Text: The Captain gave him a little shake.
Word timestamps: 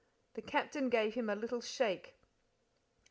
The 0.33 0.41
Captain 0.41 0.89
gave 0.89 1.13
him 1.13 1.29
a 1.29 1.35
little 1.35 1.61
shake. 1.61 2.15